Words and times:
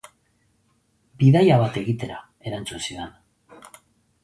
Bidaia 1.23 1.59
bat 1.65 1.77
egitera, 1.83 2.17
erantzun 2.53 2.85
zidan. 2.89 3.15